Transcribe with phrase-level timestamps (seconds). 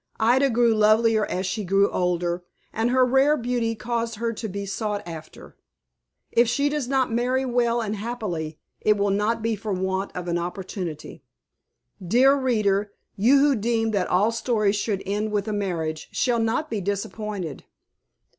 [0.19, 4.65] Ida grew lovelier as she grew older, and her rare beauty caused her to be
[4.65, 5.55] sought after.
[6.31, 10.27] If she does not marry well and happily, it will not be for want of
[10.27, 11.21] an opportunity.
[12.03, 16.71] Dear reader, you who deem that all stories should end with a marriage, shall not
[16.71, 17.63] be disappointed.